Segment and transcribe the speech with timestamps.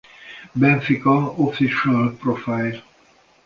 [0.55, 1.13] Benfica
[1.47, 2.81] official profile